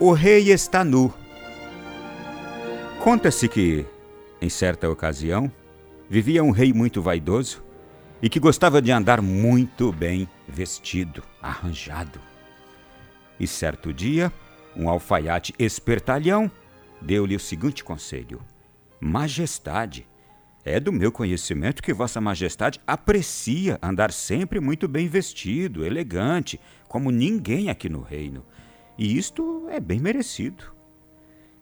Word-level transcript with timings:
O 0.00 0.12
rei 0.12 0.52
está 0.52 0.84
nu. 0.84 1.12
Conta-se 3.02 3.48
que, 3.48 3.84
em 4.40 4.48
certa 4.48 4.88
ocasião, 4.88 5.50
vivia 6.08 6.44
um 6.44 6.52
rei 6.52 6.72
muito 6.72 7.02
vaidoso 7.02 7.64
e 8.22 8.28
que 8.28 8.38
gostava 8.38 8.80
de 8.80 8.92
andar 8.92 9.20
muito 9.20 9.90
bem 9.92 10.28
vestido, 10.46 11.24
arranjado. 11.42 12.20
E 13.40 13.46
certo 13.46 13.92
dia, 13.92 14.32
um 14.76 14.88
alfaiate 14.88 15.52
espertalhão 15.58 16.48
deu-lhe 17.02 17.34
o 17.34 17.40
seguinte 17.40 17.82
conselho: 17.82 18.40
Majestade, 19.00 20.06
é 20.64 20.78
do 20.78 20.92
meu 20.92 21.10
conhecimento 21.10 21.82
que 21.82 21.92
Vossa 21.92 22.20
Majestade 22.20 22.80
aprecia 22.86 23.80
andar 23.82 24.12
sempre 24.12 24.60
muito 24.60 24.86
bem 24.86 25.08
vestido, 25.08 25.84
elegante, 25.84 26.60
como 26.86 27.10
ninguém 27.10 27.68
aqui 27.68 27.88
no 27.88 28.00
reino. 28.00 28.44
E 28.98 29.16
isto 29.16 29.68
é 29.70 29.78
bem 29.78 30.00
merecido. 30.00 30.64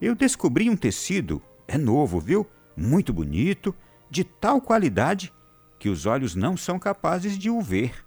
Eu 0.00 0.14
descobri 0.14 0.70
um 0.70 0.76
tecido, 0.76 1.42
é 1.68 1.76
novo, 1.76 2.18
viu? 2.18 2.46
Muito 2.74 3.12
bonito, 3.12 3.74
de 4.10 4.24
tal 4.24 4.60
qualidade 4.60 5.32
que 5.78 5.90
os 5.90 6.06
olhos 6.06 6.34
não 6.34 6.56
são 6.56 6.78
capazes 6.78 7.38
de 7.38 7.50
o 7.50 7.60
ver. 7.60 8.04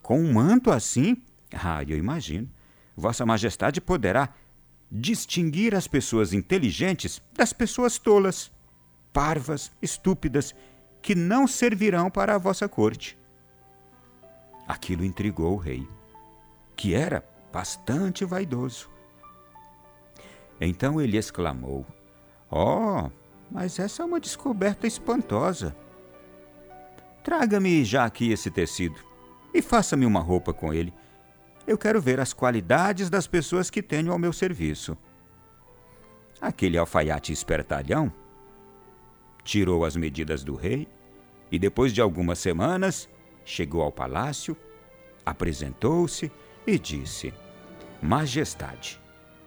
Com 0.00 0.20
um 0.20 0.32
manto 0.32 0.70
assim, 0.70 1.16
ah, 1.52 1.82
eu 1.82 1.98
imagino, 1.98 2.48
Vossa 2.96 3.26
Majestade 3.26 3.80
poderá 3.80 4.32
distinguir 4.90 5.74
as 5.74 5.88
pessoas 5.88 6.32
inteligentes 6.32 7.20
das 7.32 7.52
pessoas 7.52 7.98
tolas, 7.98 8.52
parvas, 9.12 9.72
estúpidas, 9.82 10.54
que 11.02 11.14
não 11.14 11.48
servirão 11.48 12.08
para 12.10 12.34
a 12.34 12.38
vossa 12.38 12.68
corte. 12.68 13.18
Aquilo 14.68 15.04
intrigou 15.04 15.54
o 15.54 15.58
rei, 15.58 15.86
que 16.76 16.94
era 16.94 17.33
bastante 17.54 18.24
vaidoso. 18.24 18.90
Então 20.60 21.00
ele 21.00 21.16
exclamou: 21.16 21.86
Oh, 22.50 23.08
mas 23.48 23.78
essa 23.78 24.02
é 24.02 24.04
uma 24.04 24.18
descoberta 24.18 24.88
espantosa. 24.88 25.74
Traga-me 27.22 27.84
já 27.84 28.04
aqui 28.04 28.32
esse 28.32 28.50
tecido 28.50 29.00
e 29.54 29.62
faça-me 29.62 30.04
uma 30.04 30.18
roupa 30.18 30.52
com 30.52 30.74
ele. 30.74 30.92
Eu 31.64 31.78
quero 31.78 32.00
ver 32.00 32.18
as 32.18 32.32
qualidades 32.32 33.08
das 33.08 33.28
pessoas 33.28 33.70
que 33.70 33.82
tenho 33.82 34.12
ao 34.12 34.18
meu 34.18 34.32
serviço. 34.32 34.98
Aquele 36.40 36.76
alfaiate 36.76 37.32
espertalhão 37.32 38.12
tirou 39.44 39.84
as 39.84 39.94
medidas 39.94 40.42
do 40.42 40.56
rei 40.56 40.88
e, 41.50 41.58
depois 41.58 41.92
de 41.92 42.00
algumas 42.00 42.40
semanas, 42.40 43.08
chegou 43.44 43.80
ao 43.80 43.92
palácio, 43.92 44.56
apresentou-se 45.24 46.30
e 46.66 46.78
disse: 46.78 47.32
Majestade, 48.04 49.00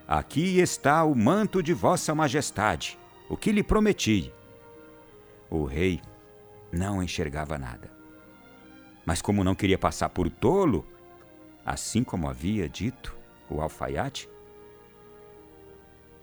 aqui 0.08 0.58
está 0.58 1.04
o 1.04 1.14
manto 1.14 1.62
de 1.62 1.76
Vossa 1.76 2.16
Majestade, 2.16 2.98
o 3.30 3.38
que 3.38 3.52
lhe 3.52 3.62
prometi. 3.62 4.34
O 5.48 5.64
rei 5.64 6.02
não 6.72 7.04
enxergava 7.04 7.56
nada. 7.60 7.92
Mas, 9.06 9.22
como 9.22 9.44
não 9.44 9.54
queria 9.54 9.78
passar 9.78 10.10
por 10.10 10.28
tolo, 10.28 10.84
assim 11.64 12.04
como 12.04 12.28
havia 12.28 12.68
dito 12.68 13.16
o 13.48 13.62
alfaiate, 13.62 14.28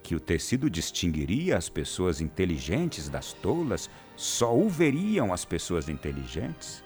que 0.02 0.16
o 0.16 0.20
tecido 0.20 0.68
distinguiria 0.68 1.56
as 1.56 1.68
pessoas 1.68 2.20
inteligentes 2.20 3.08
das 3.08 3.32
tolas, 3.32 3.88
só 4.16 4.52
o 4.52 4.68
veriam 4.68 5.32
as 5.32 5.44
pessoas 5.44 5.88
inteligentes. 5.88 6.82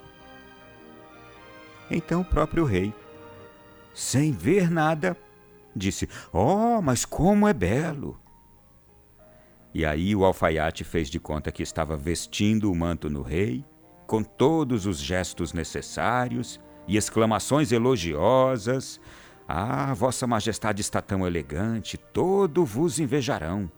Então 1.91 2.21
o 2.21 2.25
próprio 2.25 2.67
rei, 2.67 2.93
sem 3.95 4.31
ver 4.31 4.71
nada, 4.71 5.17
disse: 5.79 6.09
Oh, 6.33 6.83
mas 6.83 7.05
como 7.05 7.49
é 7.49 7.55
belo! 7.55 8.21
E 9.73 9.85
aí 9.85 10.15
o 10.17 10.25
alfaiate 10.25 10.83
fez 10.85 11.09
de 11.09 11.21
conta 11.21 11.53
que 11.53 11.63
estava 11.63 11.97
vestindo 11.97 12.71
o 12.71 12.75
manto 12.75 13.09
no 13.09 13.23
rei, 13.23 13.65
com 14.07 14.23
todos 14.23 14.87
os 14.87 14.99
gestos 14.99 15.53
necessários 15.53 16.59
e 16.87 16.97
exclamações 16.97 17.71
elogiosas, 17.71 18.99
ah, 19.47 19.95
Vossa 19.95 20.27
Majestade 20.27 20.83
está 20.83 21.01
tão 21.01 21.27
elegante, 21.27 21.97
todo 21.97 22.67
vos 22.67 22.99
invejarão. 22.99 23.71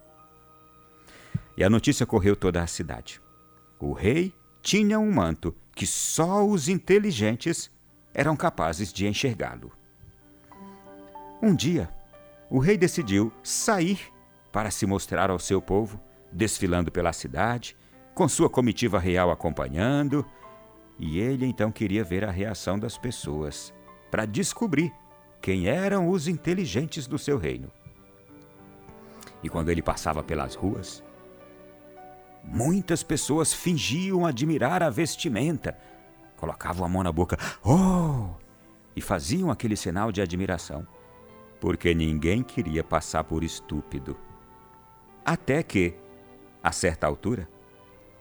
E 1.56 1.62
a 1.62 1.70
notícia 1.70 2.04
correu 2.04 2.34
toda 2.34 2.62
a 2.62 2.66
cidade. 2.66 3.20
O 3.78 3.92
rei 3.92 4.34
tinha 4.62 4.98
um 4.98 5.12
manto 5.12 5.54
que 5.74 5.86
só 5.86 6.44
os 6.44 6.68
inteligentes 6.68 7.70
eram 8.12 8.36
capazes 8.36 8.92
de 8.92 9.06
enxergá-lo. 9.06 9.70
Um 11.42 11.54
dia, 11.54 11.88
o 12.50 12.58
rei 12.58 12.76
decidiu 12.76 13.32
sair 13.42 14.12
para 14.52 14.70
se 14.70 14.84
mostrar 14.84 15.30
ao 15.30 15.38
seu 15.38 15.62
povo, 15.62 15.98
desfilando 16.30 16.92
pela 16.92 17.14
cidade, 17.14 17.74
com 18.14 18.28
sua 18.28 18.50
comitiva 18.50 18.98
real 18.98 19.30
acompanhando, 19.30 20.26
e 20.98 21.18
ele 21.18 21.46
então 21.46 21.72
queria 21.72 22.04
ver 22.04 22.24
a 22.24 22.30
reação 22.30 22.78
das 22.78 22.98
pessoas, 22.98 23.72
para 24.10 24.26
descobrir 24.26 24.92
quem 25.40 25.66
eram 25.66 26.10
os 26.10 26.28
inteligentes 26.28 27.06
do 27.06 27.18
seu 27.18 27.38
reino. 27.38 27.70
E 29.42 29.48
quando 29.48 29.70
ele 29.70 29.80
passava 29.80 30.22
pelas 30.22 30.54
ruas, 30.54 31.02
muitas 32.44 33.02
pessoas 33.02 33.54
fingiam 33.54 34.26
admirar 34.26 34.82
a 34.82 34.90
vestimenta, 34.90 35.78
colocavam 36.36 36.84
a 36.84 36.88
mão 36.88 37.02
na 37.02 37.10
boca, 37.10 37.38
oh! 37.64 38.34
e 38.94 39.00
faziam 39.00 39.50
aquele 39.50 39.76
sinal 39.76 40.12
de 40.12 40.20
admiração, 40.20 40.86
porque 41.60 41.94
ninguém 41.94 42.42
queria 42.42 42.82
passar 42.82 43.22
por 43.24 43.44
estúpido. 43.44 44.16
Até 45.24 45.62
que, 45.62 45.94
a 46.62 46.72
certa 46.72 47.06
altura, 47.06 47.48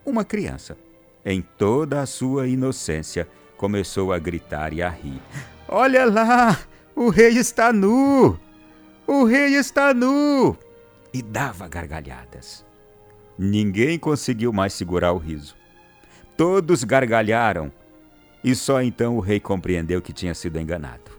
uma 0.06 0.26
criança, 0.26 0.78
em 1.26 1.42
toda 1.42 2.02
a 2.02 2.06
sua 2.06 2.48
inocência, 2.48 3.28
começou 3.58 4.12
a 4.12 4.20
gritar 4.20 4.74
e 4.74 4.82
a 4.82 4.90
rir. 4.90 5.22
Olha 5.68 6.06
lá! 6.06 6.60
O 6.96 7.10
rei 7.10 7.38
está 7.38 7.72
nu! 7.72 8.38
O 9.08 9.24
rei 9.24 9.56
está 9.56 9.94
nu! 9.94 10.58
E 11.14 11.22
dava 11.22 11.68
gargalhadas. 11.68 12.66
Ninguém 13.38 13.98
conseguiu 13.98 14.52
mais 14.52 14.74
segurar 14.74 15.14
o 15.14 15.18
riso. 15.18 15.56
Todos 16.36 16.84
gargalharam 16.84 17.72
e 18.44 18.56
só 18.56 18.82
então 18.82 19.18
o 19.18 19.20
rei 19.20 19.40
compreendeu 19.40 20.02
que 20.02 20.14
tinha 20.14 20.34
sido 20.34 20.60
enganado. 20.60 21.19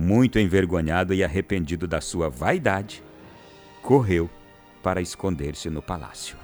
Muito 0.00 0.38
envergonhado 0.38 1.12
e 1.12 1.24
arrependido 1.24 1.88
da 1.88 2.00
sua 2.00 2.30
vaidade, 2.30 3.02
correu 3.82 4.30
para 4.80 5.00
esconder-se 5.00 5.68
no 5.68 5.82
palácio. 5.82 6.36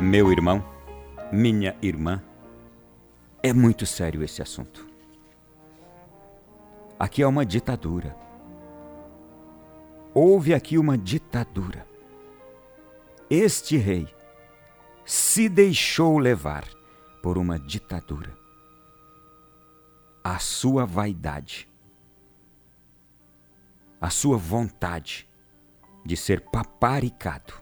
Meu 0.00 0.32
irmão, 0.32 0.64
minha 1.30 1.76
irmã, 1.82 2.22
é 3.42 3.52
muito 3.52 3.84
sério 3.84 4.24
esse 4.24 4.40
assunto. 4.40 4.88
Aqui 6.98 7.22
há 7.22 7.28
uma 7.28 7.44
ditadura. 7.44 8.16
Houve 10.14 10.54
aqui 10.54 10.78
uma 10.78 10.96
ditadura. 10.96 11.86
Este 13.28 13.76
rei 13.76 14.15
se 15.06 15.48
deixou 15.48 16.18
levar 16.18 16.64
por 17.22 17.38
uma 17.38 17.60
ditadura. 17.60 18.36
A 20.24 20.40
sua 20.40 20.84
vaidade, 20.84 21.68
a 24.00 24.10
sua 24.10 24.36
vontade 24.36 25.28
de 26.04 26.16
ser 26.16 26.40
paparicado, 26.40 27.54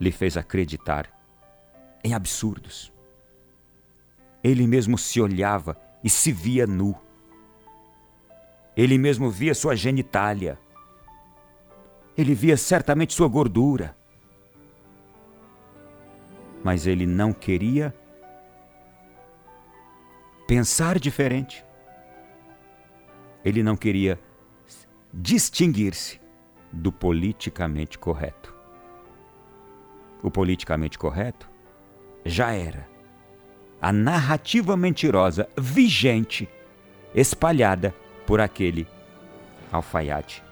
lhe 0.00 0.10
fez 0.10 0.38
acreditar 0.38 1.06
em 2.02 2.14
absurdos. 2.14 2.90
Ele 4.42 4.66
mesmo 4.66 4.96
se 4.96 5.20
olhava 5.20 5.78
e 6.02 6.08
se 6.08 6.32
via 6.32 6.66
nu. 6.66 6.98
Ele 8.74 8.96
mesmo 8.96 9.30
via 9.30 9.54
sua 9.54 9.76
genitália. 9.76 10.58
Ele 12.16 12.34
via 12.34 12.56
certamente 12.56 13.12
sua 13.12 13.28
gordura. 13.28 13.99
Mas 16.62 16.86
ele 16.86 17.06
não 17.06 17.32
queria 17.32 17.94
pensar 20.46 20.98
diferente. 20.98 21.64
Ele 23.44 23.62
não 23.62 23.76
queria 23.76 24.18
distinguir-se 25.12 26.20
do 26.72 26.92
politicamente 26.92 27.98
correto 27.98 28.60
o 30.22 30.30
politicamente 30.30 30.98
correto, 30.98 31.48
já 32.24 32.52
era. 32.52 32.88
A 33.80 33.92
narrativa 33.92 34.76
mentirosa 34.76 35.48
vigente, 35.56 36.48
espalhada 37.14 37.94
por 38.26 38.40
aquele 38.40 38.86
alfaiate 39.72 40.42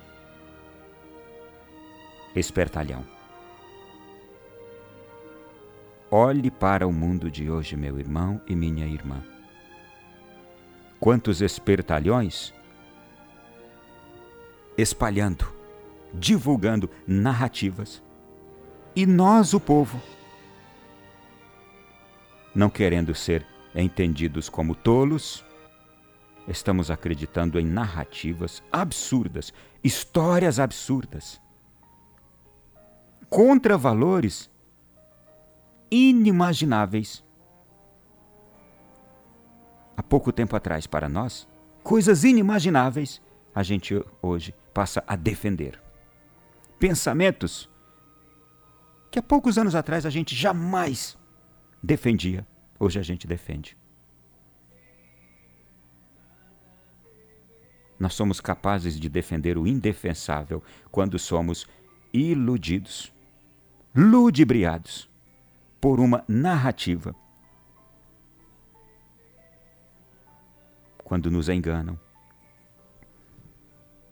espertalhão. 2.34 3.04
Olhe 6.10 6.50
para 6.50 6.86
o 6.86 6.92
mundo 6.92 7.30
de 7.30 7.50
hoje, 7.50 7.76
meu 7.76 7.98
irmão 7.98 8.40
e 8.46 8.56
minha 8.56 8.86
irmã. 8.86 9.22
Quantos 10.98 11.42
espertalhões 11.42 12.52
espalhando, 14.78 15.52
divulgando 16.14 16.88
narrativas. 17.04 18.00
E 18.94 19.04
nós, 19.04 19.52
o 19.52 19.60
povo, 19.60 20.00
não 22.54 22.70
querendo 22.70 23.14
ser 23.14 23.44
entendidos 23.74 24.48
como 24.48 24.74
tolos, 24.74 25.44
estamos 26.46 26.90
acreditando 26.90 27.58
em 27.58 27.66
narrativas 27.66 28.62
absurdas, 28.70 29.52
histórias 29.82 30.58
absurdas, 30.58 31.40
contra 33.28 33.76
valores 33.76 34.48
inimagináveis. 35.90 37.24
Há 39.96 40.02
pouco 40.02 40.32
tempo 40.32 40.54
atrás, 40.54 40.86
para 40.86 41.08
nós, 41.08 41.48
coisas 41.82 42.24
inimagináveis 42.24 43.20
a 43.54 43.62
gente 43.62 44.00
hoje 44.22 44.54
passa 44.72 45.02
a 45.06 45.16
defender. 45.16 45.82
Pensamentos 46.78 47.68
que 49.10 49.18
há 49.18 49.22
poucos 49.22 49.58
anos 49.58 49.74
atrás 49.74 50.06
a 50.06 50.10
gente 50.10 50.34
jamais 50.34 51.18
defendia, 51.82 52.46
hoje 52.78 52.98
a 53.00 53.02
gente 53.02 53.26
defende. 53.26 53.76
Nós 57.98 58.14
somos 58.14 58.40
capazes 58.40 59.00
de 59.00 59.08
defender 59.08 59.58
o 59.58 59.66
indefensável 59.66 60.62
quando 60.90 61.18
somos 61.18 61.66
iludidos, 62.12 63.12
ludibriados 63.92 65.07
por 65.80 66.00
uma 66.00 66.24
narrativa. 66.28 67.14
Quando 71.04 71.30
nos 71.30 71.48
enganam. 71.48 71.98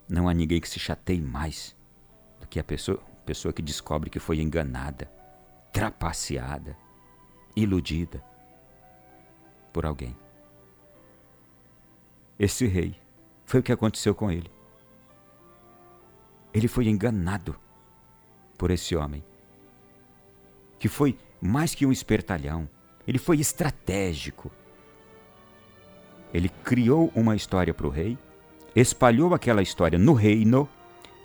Não 0.08 0.28
há 0.28 0.34
ninguém 0.34 0.60
que 0.60 0.68
se 0.68 0.78
chateie 0.78 1.20
mais 1.20 1.76
do 2.40 2.46
que 2.46 2.60
a 2.60 2.64
pessoa, 2.64 2.98
pessoa 3.24 3.52
que 3.52 3.60
descobre 3.60 4.08
que 4.08 4.20
foi 4.20 4.40
enganada, 4.40 5.10
trapaceada, 5.72 6.76
iludida 7.56 8.22
por 9.72 9.84
alguém. 9.84 10.16
Esse 12.38 12.66
rei 12.66 12.96
foi 13.44 13.60
o 13.60 13.62
que 13.62 13.72
aconteceu 13.72 14.14
com 14.14 14.30
ele. 14.30 14.50
Ele 16.54 16.68
foi 16.68 16.86
enganado 16.86 17.58
por 18.56 18.70
esse 18.70 18.94
homem, 18.94 19.24
que 20.78 20.88
foi 20.88 21.18
mais 21.40 21.74
que 21.74 21.86
um 21.86 21.92
espertalhão, 21.92 22.68
ele 23.06 23.18
foi 23.18 23.38
estratégico. 23.38 24.50
Ele 26.32 26.48
criou 26.48 27.12
uma 27.14 27.36
história 27.36 27.72
para 27.72 27.86
o 27.86 27.90
rei, 27.90 28.18
espalhou 28.74 29.34
aquela 29.34 29.62
história 29.62 29.98
no 29.98 30.12
reino, 30.12 30.68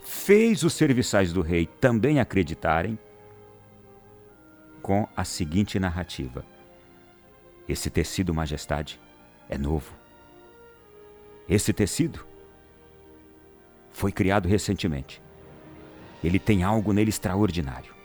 fez 0.03 0.63
os 0.63 0.73
serviçais 0.73 1.33
do 1.33 1.41
rei 1.41 1.65
também 1.65 2.19
acreditarem 2.19 2.97
com 4.81 5.07
a 5.15 5.23
seguinte 5.23 5.79
narrativa: 5.79 6.45
Esse 7.67 7.89
tecido, 7.89 8.33
majestade, 8.33 8.99
é 9.49 9.57
novo. 9.57 9.93
Esse 11.49 11.73
tecido 11.73 12.25
foi 13.91 14.11
criado 14.11 14.47
recentemente. 14.47 15.21
Ele 16.23 16.39
tem 16.39 16.63
algo 16.63 16.93
nele 16.93 17.09
extraordinário. 17.09 18.00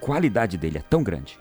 Qualidade 0.00 0.56
dele 0.56 0.78
é 0.78 0.82
tão 0.82 1.02
grande 1.02 1.38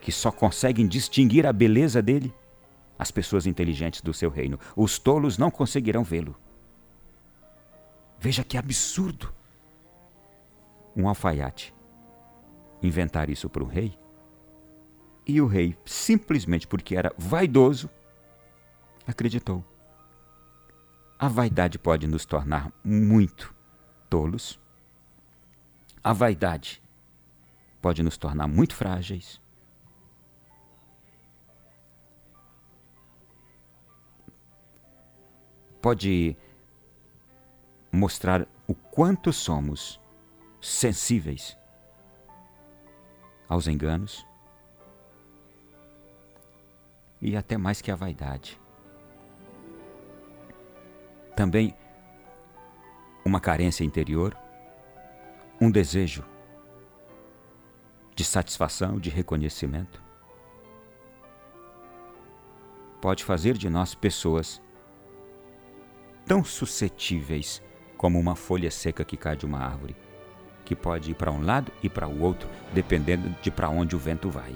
que 0.00 0.12
só 0.12 0.30
conseguem 0.30 0.86
distinguir 0.86 1.46
a 1.46 1.52
beleza 1.52 2.02
dele 2.02 2.34
as 2.98 3.10
pessoas 3.10 3.46
inteligentes 3.46 4.00
do 4.02 4.12
seu 4.12 4.30
reino. 4.30 4.58
Os 4.76 4.98
tolos 4.98 5.38
não 5.38 5.50
conseguirão 5.50 6.04
vê-lo. 6.04 6.36
Veja 8.18 8.44
que 8.44 8.56
absurdo 8.56 9.34
um 10.96 11.08
alfaiate 11.08 11.74
inventar 12.82 13.30
isso 13.30 13.48
para 13.48 13.62
o 13.62 13.66
rei. 13.66 13.98
E 15.26 15.40
o 15.40 15.46
rei, 15.46 15.76
simplesmente 15.86 16.66
porque 16.66 16.94
era 16.96 17.12
vaidoso, 17.16 17.88
acreditou. 19.06 19.64
A 21.18 21.28
vaidade 21.28 21.78
pode 21.78 22.06
nos 22.06 22.26
tornar 22.26 22.70
muito 22.84 23.54
tolos. 24.10 24.60
A 26.04 26.12
vaidade 26.12 26.82
pode 27.80 28.02
nos 28.02 28.18
tornar 28.18 28.46
muito 28.46 28.74
frágeis. 28.74 29.40
Pode 35.80 36.36
mostrar 37.90 38.46
o 38.68 38.74
quanto 38.74 39.32
somos 39.32 39.98
sensíveis 40.60 41.56
aos 43.48 43.66
enganos 43.66 44.26
e 47.20 47.34
até 47.34 47.56
mais 47.56 47.80
que 47.80 47.90
a 47.90 47.96
vaidade. 47.96 48.60
Também 51.34 51.74
uma 53.24 53.40
carência 53.40 53.84
interior, 53.84 54.43
um 55.64 55.70
desejo 55.70 56.22
de 58.14 58.22
satisfação, 58.22 58.98
de 58.98 59.08
reconhecimento, 59.08 60.02
pode 63.00 63.24
fazer 63.24 63.56
de 63.56 63.70
nós 63.70 63.94
pessoas 63.94 64.60
tão 66.26 66.44
suscetíveis 66.44 67.62
como 67.96 68.20
uma 68.20 68.36
folha 68.36 68.70
seca 68.70 69.06
que 69.06 69.16
cai 69.16 69.36
de 69.36 69.46
uma 69.46 69.58
árvore, 69.58 69.96
que 70.66 70.76
pode 70.76 71.12
ir 71.12 71.14
para 71.14 71.32
um 71.32 71.42
lado 71.42 71.72
e 71.82 71.88
para 71.88 72.06
o 72.06 72.20
outro, 72.20 72.46
dependendo 72.74 73.30
de 73.40 73.50
para 73.50 73.70
onde 73.70 73.96
o 73.96 73.98
vento 73.98 74.28
vai. 74.28 74.54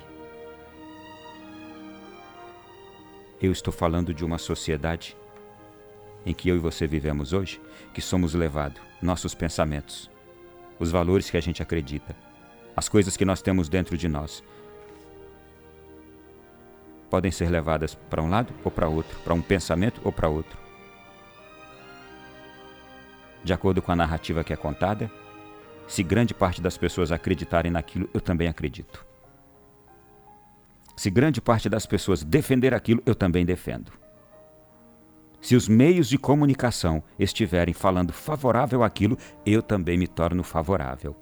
Eu 3.41 3.51
estou 3.51 3.73
falando 3.73 4.13
de 4.13 4.27
uma 4.27 4.37
sociedade 4.37 5.17
em 6.27 6.35
que 6.35 6.51
eu 6.51 6.57
e 6.57 6.59
você 6.59 6.87
vivemos 6.87 7.33
hoje, 7.33 7.63
que 7.95 8.03
somos 8.03 8.35
levados, 8.35 8.83
nossos 9.01 9.35
pensamentos, 9.35 10.11
os 10.79 10.91
valores 10.91 11.31
que 11.31 11.37
a 11.37 11.41
gente 11.41 11.63
acredita, 11.63 12.15
as 12.77 12.89
coisas 12.89 13.17
que 13.17 13.25
nós 13.25 13.43
temos 13.43 13.69
dentro 13.69 13.97
de 13.97 14.09
nós, 14.09 14.43
podem 17.11 17.31
ser 17.31 17.49
levadas 17.51 17.95
para 17.95 18.23
um 18.23 18.29
lado 18.29 18.53
ou 18.63 18.71
para 18.71 18.89
outro, 18.89 19.19
para 19.21 19.35
um 19.35 19.41
pensamento 19.41 20.01
ou 20.05 20.13
para 20.13 20.29
outro. 20.29 20.59
De 23.43 23.53
acordo 23.53 23.81
com 23.81 23.93
a 23.93 23.97
narrativa 23.97 24.45
que 24.45 24.53
é 24.53 24.57
contada, 24.57 25.11
se 25.87 26.03
grande 26.03 26.35
parte 26.35 26.61
das 26.61 26.77
pessoas 26.77 27.11
acreditarem 27.11 27.73
naquilo, 27.73 28.09
eu 28.13 28.21
também 28.21 28.47
acredito. 28.47 29.07
Se 30.97 31.11
grande 31.11 31.41
parte 31.41 31.69
das 31.69 31.87
pessoas 31.87 32.23
defender 32.23 32.75
aquilo, 32.75 33.03
eu 33.07 33.15
também 33.15 33.47
defendo. 33.47 33.93
Se 35.41 35.55
os 35.55 35.69
meios 35.69 36.09
de 36.09 36.19
comunicação 36.19 37.03
estiverem 37.19 37.73
falando 37.73 38.13
favorável 38.13 38.83
àquilo, 38.83 39.17
eu 39.47 39.63
também 39.63 39.97
me 39.97 40.07
torno 40.07 40.43
favorável. 40.43 41.17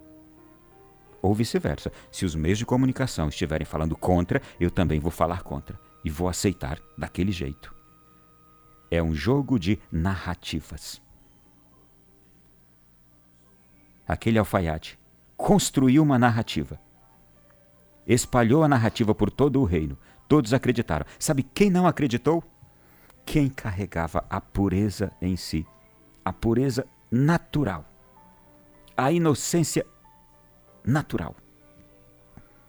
Ou 1.21 1.35
vice-versa. 1.35 1.93
Se 2.11 2.25
os 2.25 2.35
meios 2.35 2.59
de 2.59 2.67
comunicação 2.67 3.29
estiverem 3.29 3.67
falando 3.67 3.97
contra, 3.97 4.41
eu 4.59 4.71
também 4.71 5.01
vou 5.01 5.11
falar 5.11 5.43
contra 5.43 5.79
e 6.05 6.11
vou 6.11 6.29
aceitar 6.29 6.79
daquele 6.97 7.33
jeito. 7.33 7.75
É 8.91 9.03
um 9.03 9.15
jogo 9.15 9.59
de 9.59 9.79
narrativas. 9.91 11.03
Aquele 14.07 14.39
alfaiate 14.39 14.99
construiu 15.37 16.03
uma 16.03 16.19
narrativa 16.19 16.81
espalhou 18.07 18.63
a 18.63 18.69
narrativa 18.69 19.15
por 19.15 19.31
todo 19.31 19.61
o 19.61 19.65
reino. 19.65 19.99
Todos 20.29 20.55
acreditaram. 20.55 21.05
Sabe 21.19 21.43
quem 21.43 21.71
não 21.71 21.87
acreditou? 21.87 22.43
Quem 23.27 23.51
carregava 23.51 24.25
a 24.31 24.41
pureza 24.41 25.13
em 25.21 25.37
si, 25.37 25.67
a 26.25 26.33
pureza 26.33 26.87
natural, 27.11 27.85
a 28.97 29.11
inocência 29.11 29.85
natural, 30.85 31.35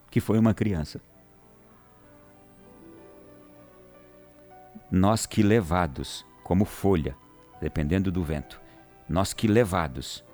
que 0.09 0.19
foi 0.19 0.39
uma 0.39 0.55
criança. 0.55 0.99
Nós 4.89 5.27
que 5.27 5.43
levados 5.43 6.25
como 6.43 6.65
folha, 6.65 7.15
dependendo 7.61 8.11
do 8.11 8.23
vento, 8.23 8.59
nós 9.07 9.33
que 9.33 9.47
levados 9.47 10.25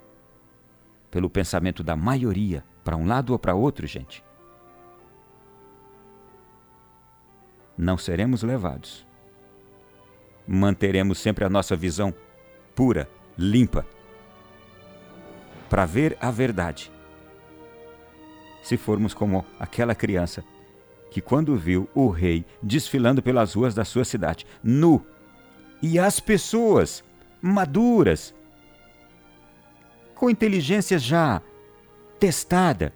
pelo 1.11 1.29
pensamento 1.29 1.83
da 1.83 1.97
maioria 1.97 2.63
para 2.81 2.95
um 2.95 3.05
lado 3.05 3.33
ou 3.33 3.39
para 3.39 3.53
outro, 3.53 3.85
gente, 3.85 4.23
não 7.77 7.97
seremos 7.97 8.41
levados. 8.41 9.05
Manteremos 10.47 11.19
sempre 11.19 11.45
a 11.45 11.49
nossa 11.49 11.75
visão 11.75 12.13
pura, 12.75 13.09
limpa, 13.37 13.85
para 15.69 15.85
ver 15.85 16.17
a 16.19 16.29
verdade. 16.29 16.91
Se 18.61 18.77
formos 18.77 19.13
como 19.13 19.45
aquela 19.59 19.95
criança 19.95 20.43
que, 21.09 21.21
quando 21.21 21.55
viu 21.55 21.89
o 21.93 22.09
rei 22.09 22.45
desfilando 22.61 23.21
pelas 23.21 23.53
ruas 23.53 23.73
da 23.73 23.85
sua 23.85 24.05
cidade, 24.05 24.45
nu, 24.63 25.05
e 25.81 25.99
as 25.99 26.19
pessoas 26.19 27.03
maduras, 27.41 28.33
com 30.15 30.29
inteligência 30.29 30.97
já 30.97 31.41
testada, 32.19 32.93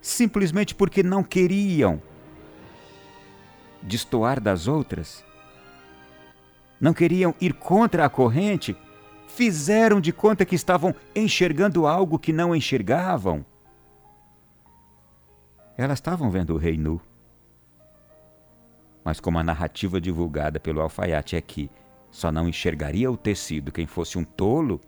simplesmente 0.00 0.74
porque 0.74 1.02
não 1.02 1.22
queriam 1.22 2.00
destoar 3.82 4.40
das 4.40 4.68
outras, 4.68 5.24
não 6.80 6.94
queriam 6.94 7.34
ir 7.40 7.52
contra 7.52 8.06
a 8.06 8.08
corrente, 8.08 8.76
fizeram 9.28 10.00
de 10.00 10.12
conta 10.12 10.44
que 10.44 10.54
estavam 10.54 10.94
enxergando 11.14 11.86
algo 11.86 12.18
que 12.18 12.32
não 12.32 12.54
enxergavam. 12.54 13.44
Elas 15.76 15.98
estavam 15.98 16.30
vendo 16.30 16.54
o 16.54 16.58
rei 16.58 16.76
nu. 16.76 17.00
Mas 19.04 19.20
como 19.20 19.38
a 19.38 19.44
narrativa 19.44 20.00
divulgada 20.00 20.60
pelo 20.60 20.80
alfaiate 20.80 21.36
é 21.36 21.40
que 21.40 21.70
só 22.10 22.30
não 22.32 22.48
enxergaria 22.48 23.10
o 23.10 23.16
tecido 23.16 23.72
quem 23.72 23.86
fosse 23.86 24.18
um 24.18 24.24
tolo, 24.24 24.80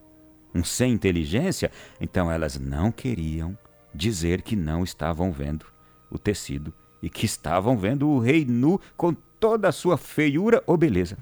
um 0.54 0.62
sem 0.62 0.92
inteligência, 0.92 1.70
então 2.00 2.30
elas 2.30 2.58
não 2.58 2.90
queriam 2.90 3.56
dizer 3.94 4.42
que 4.42 4.56
não 4.56 4.84
estavam 4.84 5.32
vendo 5.32 5.66
o 6.10 6.18
tecido 6.18 6.74
e 7.02 7.08
que 7.08 7.24
estavam 7.24 7.76
vendo 7.76 8.08
o 8.08 8.18
rei 8.18 8.44
nu 8.44 8.80
com 8.96 9.14
toda 9.14 9.68
a 9.68 9.72
sua 9.72 9.96
feiura 9.96 10.62
ou 10.66 10.76
beleza. 10.76 11.16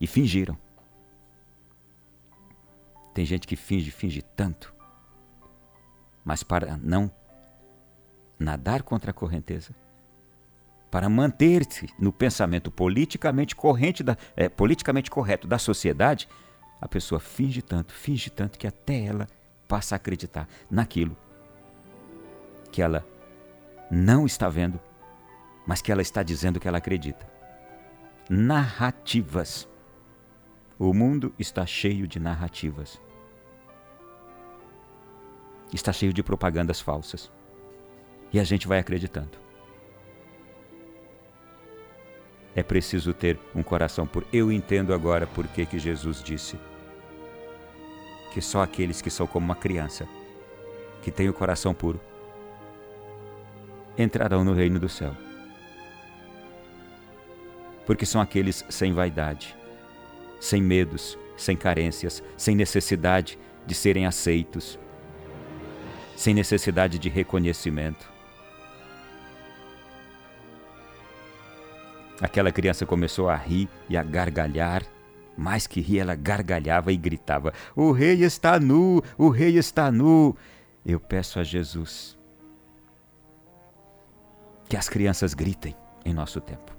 E 0.00 0.06
fingiram. 0.06 0.56
Tem 3.14 3.24
gente 3.24 3.46
que 3.46 3.56
finge, 3.56 3.90
finge 3.90 4.22
tanto, 4.22 4.72
mas 6.24 6.42
para 6.42 6.76
não 6.76 7.10
nadar 8.38 8.82
contra 8.82 9.10
a 9.10 9.14
correnteza, 9.14 9.74
para 10.90 11.08
manter-se 11.08 11.88
no 11.98 12.12
pensamento 12.12 12.70
politicamente 12.70 13.56
corrente 13.56 14.02
da, 14.02 14.16
é, 14.36 14.48
politicamente 14.48 15.10
correto 15.10 15.48
da 15.48 15.58
sociedade, 15.58 16.28
a 16.80 16.86
pessoa 16.86 17.18
finge 17.18 17.60
tanto, 17.60 17.92
finge 17.92 18.30
tanto 18.30 18.58
que 18.58 18.66
até 18.66 19.02
ela 19.04 19.26
passa 19.66 19.94
a 19.94 19.96
acreditar 19.96 20.48
naquilo 20.70 21.16
que 22.70 22.80
ela 22.80 23.04
não 23.90 24.26
está 24.26 24.48
vendo, 24.48 24.78
mas 25.66 25.82
que 25.82 25.90
ela 25.90 26.02
está 26.02 26.22
dizendo 26.22 26.60
que 26.60 26.68
ela 26.68 26.78
acredita. 26.78 27.28
Narrativas. 28.28 29.68
O 30.78 30.94
mundo 30.94 31.34
está 31.36 31.66
cheio 31.66 32.06
de 32.06 32.20
narrativas. 32.20 33.00
Está 35.74 35.92
cheio 35.92 36.12
de 36.12 36.22
propagandas 36.22 36.80
falsas. 36.80 37.32
E 38.32 38.38
a 38.38 38.44
gente 38.44 38.68
vai 38.68 38.78
acreditando. 38.78 39.36
É 42.54 42.62
preciso 42.62 43.12
ter 43.12 43.40
um 43.54 43.62
coração 43.62 44.06
por. 44.06 44.24
Eu 44.32 44.52
entendo 44.52 44.94
agora 44.94 45.26
por 45.26 45.48
que, 45.48 45.66
que 45.66 45.80
Jesus 45.80 46.22
disse 46.22 46.56
que 48.32 48.40
só 48.40 48.62
aqueles 48.62 49.02
que 49.02 49.10
são 49.10 49.26
como 49.26 49.46
uma 49.46 49.56
criança, 49.56 50.06
que 51.02 51.10
têm 51.10 51.28
o 51.28 51.34
coração 51.34 51.74
puro, 51.74 52.00
entrarão 53.96 54.44
no 54.44 54.52
reino 54.52 54.78
do 54.78 54.88
céu. 54.88 55.12
Porque 57.84 58.06
são 58.06 58.20
aqueles 58.20 58.64
sem 58.68 58.92
vaidade, 58.92 59.56
sem 60.40 60.62
medos, 60.62 61.18
sem 61.36 61.56
carências, 61.56 62.22
sem 62.36 62.54
necessidade 62.54 63.38
de 63.66 63.74
serem 63.74 64.06
aceitos, 64.06 64.78
sem 66.16 66.34
necessidade 66.34 66.98
de 66.98 67.08
reconhecimento 67.08 68.18
Aquela 72.20 72.50
criança 72.50 72.84
começou 72.84 73.28
a 73.28 73.36
rir 73.36 73.68
e 73.88 73.96
a 73.96 74.02
gargalhar. 74.02 74.82
Mais 75.36 75.68
que 75.68 75.80
rir, 75.80 76.00
ela 76.00 76.16
gargalhava 76.16 76.92
e 76.92 76.96
gritava: 76.96 77.52
O 77.76 77.92
rei 77.92 78.24
está 78.24 78.58
nu! 78.58 79.02
O 79.16 79.28
rei 79.28 79.56
está 79.56 79.90
nu! 79.90 80.36
Eu 80.84 80.98
peço 80.98 81.38
a 81.38 81.44
Jesus 81.44 82.18
que 84.68 84.76
as 84.76 84.88
crianças 84.88 85.32
gritem 85.32 85.74
em 86.04 86.12
nosso 86.12 86.40
tempo, 86.40 86.76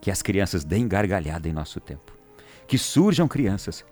que 0.00 0.10
as 0.10 0.22
crianças 0.22 0.64
deem 0.64 0.88
gargalhada 0.88 1.48
em 1.48 1.52
nosso 1.52 1.78
tempo, 1.78 2.16
que 2.70 2.78
surjam 2.78 3.26
crianças, 3.26 3.84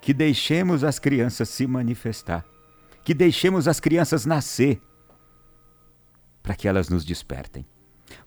que 0.00 0.14
deixemos 0.14 0.82
as 0.82 0.98
crianças 0.98 1.50
se 1.50 1.66
manifestar, 1.66 2.42
que 3.04 3.12
deixemos 3.12 3.68
as 3.68 3.78
crianças 3.78 4.24
nascer, 4.24 4.80
para 6.42 6.54
que 6.54 6.66
elas 6.66 6.88
nos 6.88 7.04
despertem. 7.04 7.66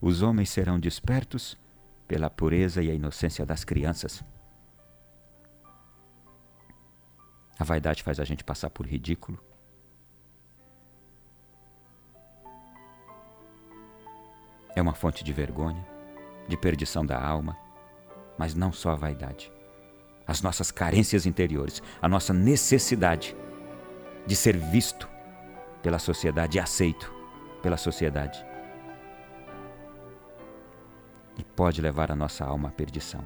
Os 0.00 0.22
homens 0.22 0.48
serão 0.48 0.78
despertos 0.78 1.58
pela 2.06 2.30
pureza 2.30 2.84
e 2.84 2.88
a 2.88 2.94
inocência 2.94 3.44
das 3.44 3.64
crianças. 3.64 4.22
A 7.58 7.64
vaidade 7.64 8.00
faz 8.04 8.20
a 8.20 8.24
gente 8.24 8.44
passar 8.44 8.70
por 8.70 8.86
ridículo. 8.86 9.44
É 14.76 14.80
uma 14.80 14.94
fonte 14.94 15.24
de 15.24 15.32
vergonha, 15.32 15.84
de 16.46 16.56
perdição 16.56 17.04
da 17.04 17.20
alma, 17.20 17.58
mas 18.42 18.56
não 18.56 18.72
só 18.72 18.90
a 18.90 18.96
vaidade. 18.96 19.52
As 20.26 20.42
nossas 20.42 20.72
carências 20.72 21.26
interiores, 21.26 21.80
a 22.02 22.08
nossa 22.08 22.34
necessidade 22.34 23.36
de 24.26 24.34
ser 24.34 24.56
visto 24.56 25.08
pela 25.80 26.00
sociedade 26.00 26.58
e 26.58 26.60
aceito 26.60 27.14
pela 27.62 27.76
sociedade 27.76 28.44
e 31.38 31.44
pode 31.44 31.80
levar 31.80 32.10
a 32.10 32.16
nossa 32.16 32.44
alma 32.44 32.70
à 32.70 32.72
perdição. 32.72 33.24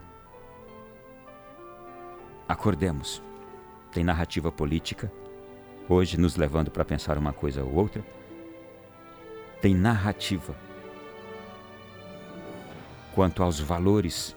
Acordemos. 2.46 3.22
Tem 3.90 4.04
narrativa 4.04 4.52
política, 4.52 5.10
hoje 5.88 6.20
nos 6.20 6.36
levando 6.36 6.70
para 6.70 6.84
pensar 6.84 7.16
uma 7.16 7.32
coisa 7.32 7.64
ou 7.64 7.72
outra. 7.72 8.04
Tem 9.62 9.74
narrativa 9.74 10.54
quanto 13.14 13.42
aos 13.42 13.58
valores 13.58 14.36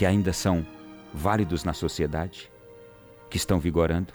que 0.00 0.06
ainda 0.06 0.32
são 0.32 0.66
válidos 1.12 1.62
na 1.62 1.74
sociedade, 1.74 2.50
que 3.28 3.36
estão 3.36 3.60
vigorando, 3.60 4.14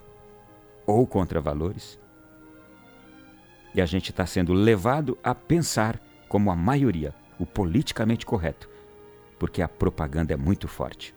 ou 0.84 1.06
contra 1.06 1.40
valores. 1.40 2.00
E 3.72 3.80
a 3.80 3.86
gente 3.86 4.10
está 4.10 4.26
sendo 4.26 4.52
levado 4.52 5.16
a 5.24 5.36
pensar 5.36 6.02
como 6.28 6.50
a 6.50 6.56
maioria 6.56 7.14
o 7.38 7.46
politicamente 7.46 8.26
correto, 8.26 8.68
porque 9.38 9.62
a 9.62 9.68
propaganda 9.68 10.34
é 10.34 10.36
muito 10.36 10.68
forte. 10.68 11.14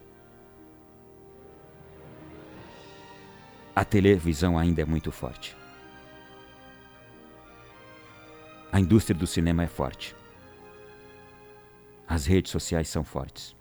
A 3.75 3.87
televisão 3.87 4.59
ainda 4.59 4.83
é 4.83 4.85
muito 4.85 5.11
forte. 5.11 5.57
A 8.71 8.79
indústria 8.79 9.19
do 9.19 9.27
cinema 9.27 9.63
é 9.63 9.67
forte. 9.67 10.15
As 12.07 12.27
redes 12.27 12.53
sociais 12.53 12.87
são 12.91 13.03
fortes. 13.03 13.57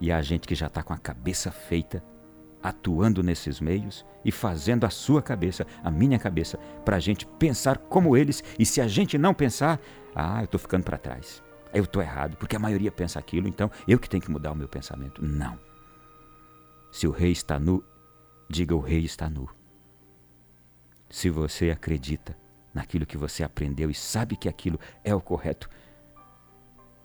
E 0.00 0.12
há 0.12 0.20
gente 0.22 0.46
que 0.46 0.54
já 0.54 0.66
está 0.66 0.82
com 0.82 0.92
a 0.92 0.98
cabeça 0.98 1.50
feita 1.50 2.02
atuando 2.62 3.22
nesses 3.22 3.60
meios 3.60 4.04
e 4.24 4.32
fazendo 4.32 4.84
a 4.84 4.90
sua 4.90 5.22
cabeça, 5.22 5.66
a 5.82 5.90
minha 5.90 6.18
cabeça, 6.18 6.58
para 6.84 6.96
a 6.96 7.00
gente 7.00 7.26
pensar 7.38 7.78
como 7.78 8.16
eles. 8.16 8.42
E 8.58 8.66
se 8.66 8.80
a 8.80 8.88
gente 8.88 9.16
não 9.16 9.32
pensar, 9.32 9.80
ah, 10.14 10.40
eu 10.40 10.44
estou 10.44 10.58
ficando 10.58 10.84
para 10.84 10.98
trás. 10.98 11.42
Eu 11.72 11.84
estou 11.84 12.02
errado, 12.02 12.36
porque 12.36 12.56
a 12.56 12.58
maioria 12.58 12.90
pensa 12.90 13.18
aquilo, 13.18 13.46
então 13.46 13.70
eu 13.86 13.98
que 13.98 14.08
tenho 14.08 14.22
que 14.22 14.30
mudar 14.30 14.52
o 14.52 14.56
meu 14.56 14.68
pensamento. 14.68 15.24
Não. 15.24 15.58
Se 16.90 17.06
o 17.06 17.10
rei 17.10 17.30
está 17.30 17.58
nu, 17.58 17.84
diga 18.48 18.74
o 18.74 18.80
rei 18.80 19.04
está 19.04 19.28
nu. 19.28 19.48
Se 21.10 21.30
você 21.30 21.70
acredita 21.70 22.36
naquilo 22.72 23.06
que 23.06 23.16
você 23.16 23.42
aprendeu 23.42 23.90
e 23.90 23.94
sabe 23.94 24.36
que 24.36 24.48
aquilo 24.48 24.78
é 25.04 25.14
o 25.14 25.20
correto, 25.20 25.68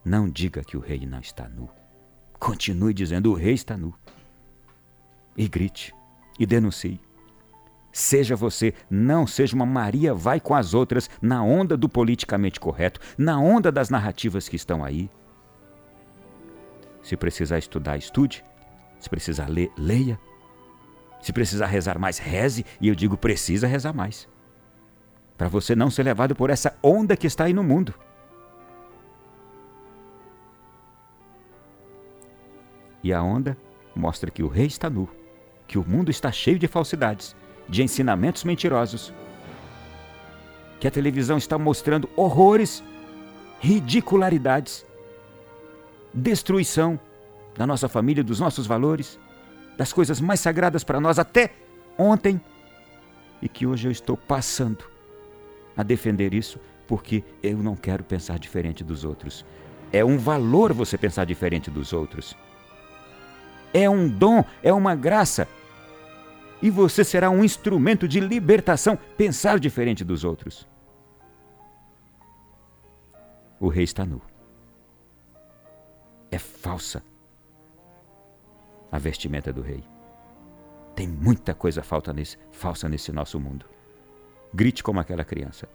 não 0.04 0.30
diga 0.30 0.64
que 0.64 0.76
o 0.76 0.80
rei 0.80 1.06
não 1.06 1.20
está 1.20 1.48
nu. 1.48 1.70
Continue 2.44 2.94
dizendo: 2.94 3.32
o 3.32 3.36
rei 3.36 3.54
está 3.54 3.78
nu 3.78 3.94
e 5.38 5.48
grite 5.48 5.96
e 6.38 6.46
denuncie. 6.46 7.00
Seja 7.90 8.36
você, 8.36 8.74
não 8.90 9.26
seja 9.26 9.56
uma 9.56 9.66
Maria 9.66 10.14
vai 10.14 10.42
com 10.42 10.54
as 10.54 10.74
outras 10.74 11.10
na 11.22 11.42
onda 11.42 11.78
do 11.78 11.88
politicamente 11.88 12.60
correto, 12.60 13.00
na 13.18 13.40
onda 13.40 13.72
das 13.72 13.90
narrativas 13.90 14.50
que 14.50 14.58
estão 14.58 14.84
aí. 14.84 15.10
Se 17.02 17.16
precisar 17.16 17.60
estudar, 17.60 17.96
estude. 17.96 18.44
Se 19.00 19.10
precisar 19.10 19.48
ler, 19.50 19.72
leia. 19.78 20.20
Se 21.22 21.32
precisar 21.32 21.68
rezar 21.68 21.98
mais, 21.98 22.18
reze. 22.18 22.66
E 22.82 22.90
eu 22.90 22.96
digo, 22.96 23.16
precisa 23.16 23.68
rezar 23.68 23.94
mais. 23.94 24.28
Para 25.38 25.48
você 25.48 25.76
não 25.78 25.90
ser 25.90 26.04
levado 26.04 26.36
por 26.36 26.50
essa 26.50 26.78
onda 26.84 27.16
que 27.16 27.28
está 27.28 27.46
aí 27.46 27.54
no 27.54 27.64
mundo. 27.64 27.94
E 33.04 33.14
a 33.14 33.22
onda 33.22 33.58
mostra 33.96 34.32
que 34.32 34.42
o 34.42 34.48
rei 34.48 34.68
está 34.68 34.90
nu 34.90 35.10
que 35.68 35.78
o 35.78 35.84
mundo 35.88 36.12
está 36.12 36.32
cheio 36.32 36.60
de 36.60 36.68
falsidades 36.68 37.36
de 37.68 37.82
ensinamentos 37.82 38.44
mentirosos. 38.44 39.14
Que 40.80 40.88
a 40.88 40.92
televisão 40.92 41.38
está 41.38 41.58
mostrando 41.58 42.10
horrores, 42.16 42.84
ridicularidades, 43.60 44.86
destruição 46.14 47.00
da 47.58 47.66
nossa 47.66 47.88
família, 47.88 48.24
dos 48.24 48.40
nossos 48.40 48.68
valores, 48.68 49.20
das 49.78 49.94
coisas 49.94 50.20
mais 50.20 50.40
sagradas 50.40 50.84
para 50.84 51.00
nós 51.00 51.18
até 51.18 51.52
ontem 51.98 52.40
e 53.42 53.50
que 53.50 53.66
hoje 53.66 53.88
eu 53.88 53.92
estou 53.92 54.18
passando 54.18 54.86
a 55.76 55.84
defender 55.84 56.34
isso 56.34 56.60
porque 56.88 57.24
eu 57.42 57.58
não 57.58 57.76
quero 57.76 58.04
pensar 58.04 58.38
diferente 58.38 58.84
dos 58.84 59.04
outros. 59.04 59.46
É 59.92 60.04
um 60.04 60.18
valor 60.18 60.74
você 60.74 60.98
pensar 60.98 61.26
diferente 61.26 61.72
dos 61.72 61.94
outros. 61.94 62.36
É 63.74 63.90
um 63.90 64.08
dom, 64.08 64.44
é 64.62 64.72
uma 64.72 64.96
graça. 64.96 65.48
E 66.62 66.70
você 66.70 67.04
será 67.04 67.30
um 67.30 67.44
instrumento 67.44 68.08
de 68.08 68.20
libertação, 68.20 68.98
pensar 69.18 69.60
diferente 69.60 70.04
dos 70.04 70.24
outros. 70.24 70.68
O 73.60 73.68
rei 73.68 73.84
está 73.84 74.06
nu. 74.06 74.22
É 76.32 76.38
falsa 76.38 77.04
a 78.92 79.00
vestimenta 79.00 79.52
do 79.52 79.62
rei. 79.62 79.84
Tem 80.96 81.08
muita 81.08 81.56
coisa 81.56 81.82
falta 81.82 82.14
nesse, 82.14 82.38
falsa 82.52 82.88
nesse 82.88 83.12
nosso 83.12 83.40
mundo. 83.40 83.66
Grite 84.54 84.84
como 84.84 85.00
aquela 85.00 85.26
criança. 85.26 85.68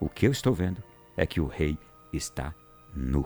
O 0.00 0.08
que 0.08 0.26
eu 0.26 0.32
estou 0.32 0.52
vendo 0.52 0.82
é 1.16 1.24
que 1.24 1.40
o 1.40 1.46
rei 1.46 1.78
está 2.12 2.52
nu. 2.94 3.24